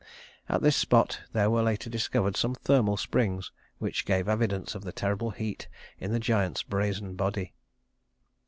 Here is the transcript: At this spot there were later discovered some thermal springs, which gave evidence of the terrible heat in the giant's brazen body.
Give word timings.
At 0.49 0.63
this 0.63 0.75
spot 0.75 1.21
there 1.31 1.51
were 1.51 1.61
later 1.61 1.87
discovered 1.87 2.35
some 2.35 2.55
thermal 2.55 2.97
springs, 2.97 3.51
which 3.77 4.03
gave 4.03 4.27
evidence 4.27 4.73
of 4.73 4.83
the 4.83 4.91
terrible 4.91 5.29
heat 5.29 5.67
in 5.99 6.11
the 6.11 6.17
giant's 6.17 6.63
brazen 6.63 7.13
body. 7.13 7.53